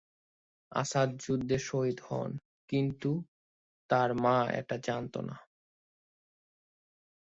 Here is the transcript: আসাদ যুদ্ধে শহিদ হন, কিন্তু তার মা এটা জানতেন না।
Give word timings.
আসাদ 0.71 1.09
যুদ্ধে 1.23 1.57
শহিদ 1.67 1.97
হন, 2.07 2.31
কিন্তু 2.69 3.11
তার 3.89 4.09
মা 4.23 4.37
এটা 4.59 4.75
জানতেন 4.87 5.23
না। 5.29 5.37